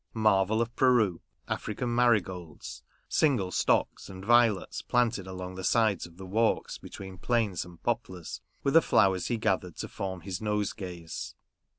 [0.15, 6.25] Marvel of Peru, African marigolds, single stocks, and violets planted along the sides of the
[6.25, 11.35] walks between planes and poplars, were the flowers he gathered to form his nose gays.